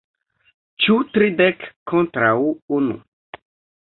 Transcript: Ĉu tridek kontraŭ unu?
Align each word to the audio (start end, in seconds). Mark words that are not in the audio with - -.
Ĉu 0.85 0.95
tridek 1.17 1.65
kontraŭ 1.91 2.31
unu? 2.79 2.97